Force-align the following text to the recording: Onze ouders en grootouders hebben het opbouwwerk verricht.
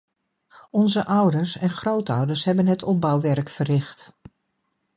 Onze 0.71 1.05
ouders 1.05 1.57
en 1.57 1.69
grootouders 1.69 2.43
hebben 2.43 2.67
het 2.67 2.83
opbouwwerk 2.83 3.49
verricht. 3.49 4.13